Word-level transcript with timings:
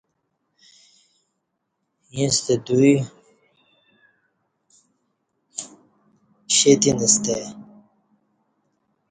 ییݩستہ 2.15 2.53
دوئی 2.65 2.93
شیتینستہ 6.55 7.33
آئی۔ 7.37 7.47